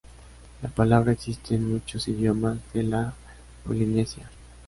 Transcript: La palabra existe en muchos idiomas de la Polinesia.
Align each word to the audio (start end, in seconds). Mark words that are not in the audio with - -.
La 0.63 0.69
palabra 0.69 1.11
existe 1.11 1.53
en 1.53 1.73
muchos 1.73 2.07
idiomas 2.07 2.57
de 2.73 2.81
la 2.81 3.13
Polinesia. 3.67 4.27